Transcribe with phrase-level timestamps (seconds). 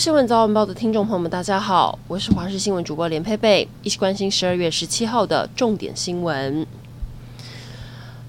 [0.00, 6.66] 新闻早晚报的听众朋友们，大家好，我是华视新闻主播连佩佩，一起关心十二月十七号的重点新闻。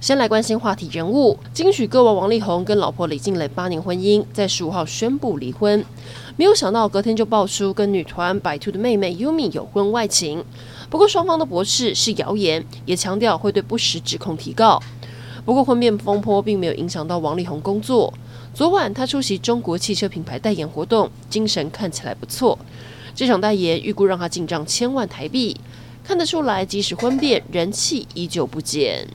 [0.01, 5.85] 先来关心话题人物，金曲歌王王力宏跟老婆李静蕾八年婚姻，在十五号宣布离婚，
[6.35, 10.43] 没有想到隔天就爆出跟女团白兔的妹妹 Yumi 有婚外情。
[10.89, 14.77] 不过双方的驳斥是谣言，也强调会对不实指控提告。
[15.45, 18.13] 不过婚变风波并没有影响到王力宏工作。
[18.53, 22.57] 昨晚他出席中国汽车品牌代言活动，精神看起来不错。
[23.15, 25.59] 这场代言预估让他进账千万台币，
[26.03, 29.07] 看得出来即使婚变，人气依旧不减。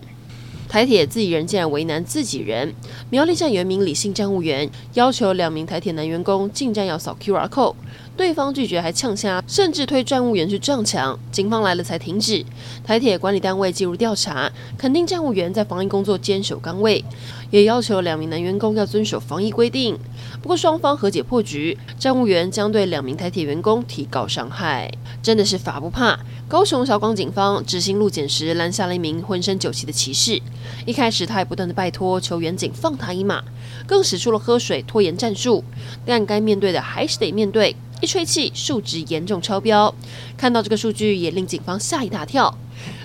[0.68, 2.74] 台铁自己人竟然为难自己人。
[3.08, 7.76] 苗栗站有一名李姓站务员要求两名台铁男员工进站要扫 QR code，
[8.16, 11.18] 对方拒绝还呛声，甚至推站务员去撞墙。
[11.30, 12.42] 警方来了才停止。
[12.82, 17.04] 台铁管理单位介入调查，肯定站务员在防疫工作坚守岗位，
[17.50, 19.98] 也要求两名男员工要遵守防疫规定。
[20.40, 24.90] 不过双方和解破局，站务员将对两名台铁员工提告伤害。
[25.22, 26.18] 真的是法不怕。
[26.48, 30.40] 高雄小港警方执行路检时拦下了一名浑身酒气的骑士。
[30.86, 33.42] 一开始他还不断的拜托求远警放他一马，
[33.86, 35.64] 更使出了喝水拖延战术。
[36.04, 37.74] 但该面对的还是得面对。
[38.02, 39.94] 一吹气，数值严重超标。
[40.36, 42.54] 看到这个数据也令警方吓一大跳。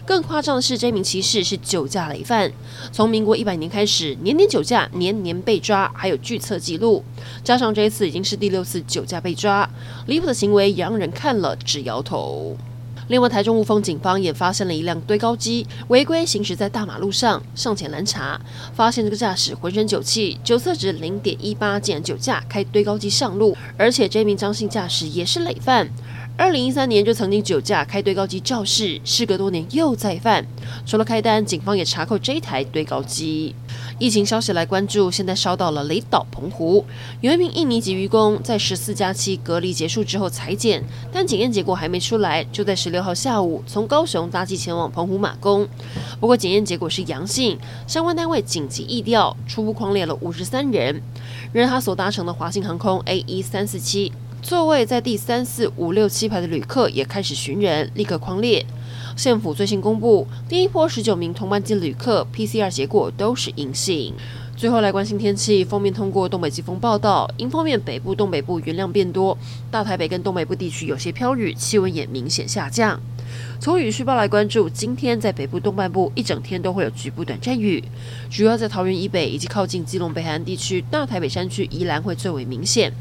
[0.05, 2.51] 更夸张的是，这名骑士是酒驾累犯，
[2.91, 7.01] 从民国一百年开始，年年酒驾，年年被抓，还有拒测记录。
[7.41, 9.69] 加上这一次已经是第六次酒驾被抓，
[10.07, 12.57] 离谱的行为也让人看了直摇头。
[13.11, 18.39] 另外，台中雾峰警方也发现了一辆堆高机违规行驶在大马路上，上前拦查，
[18.73, 25.89] 发现这个驾驶浑身酒气，酒测值零点一八，竟然酒驾开堆高机上路，而且这名张姓驾驶也是累犯。
[26.37, 30.47] 二零一三年就曾经酒驾开堆高机肇事，事隔多年又再犯。
[30.85, 33.53] 除了开单，警方也查扣这一台堆高机。
[34.01, 36.83] 疫情消息来关注，现在烧到了雷岛澎湖，
[37.21, 40.83] 有一名印尼籍渔工在十四加七隔离结束之后采检，
[41.13, 45.67] 但检验结果还没出来，就在十六号下午从高雄搭机前往澎湖马公。
[46.19, 50.99] 不过检验结果是阳性，相关单位紧急疫调，初步框列了五十三人。
[51.53, 54.11] 然而他所搭乘的华信航空 A 一三四七。
[54.41, 58.65] 座位在第三四五六七排的旅客也开始寻人，立刻框列。
[59.15, 64.13] 县府最新公布，第一波十九名同班机旅客 PCR 结果都是阴性。
[64.55, 69.37] 最后来关心天气，锋面通过东北季风报道，迎风面北部、东北部云量变多，
[69.71, 72.99] 大台北跟东北部地区有些飘雨，气温也明显下降。
[73.59, 77.83] 从雨势报来关注，今天在北部东半部一整天都会有局部短暂雨，
[78.29, 82.91] 主要在桃园以北以及靠近基隆北海岸地区，大台北山区宜兰会最为明显。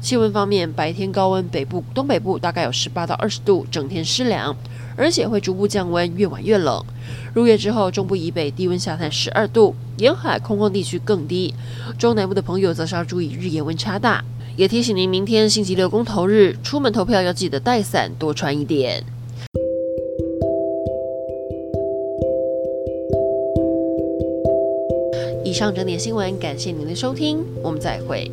[0.00, 4.54] 气温方面，白天高温，北部、东北部大概有十八到二十度，整天湿凉，
[4.96, 6.82] 而且会逐步降温，越晚越冷。
[7.34, 11.54] 入夜之后，中部以北低温下探十二度，沿海空旷地区更低。
[11.98, 14.24] 中南部的朋友则是要注意日夜温差大。
[14.56, 19.04] 也提醒您，明天星期六公投日，出门投票要记得带伞，多穿一点。
[25.44, 28.30] 以上整点新闻，感谢您的收听，我们再会。